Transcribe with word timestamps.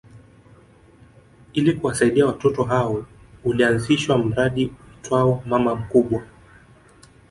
Ili 1.53 1.73
kuwasaidia 1.73 2.25
watoto 2.25 2.63
hao 2.63 3.05
ulianzishwa 3.43 4.17
mradi 4.17 4.71
uitwao 4.99 5.43
Mama 5.45 5.75
Mkubwa 5.75 6.23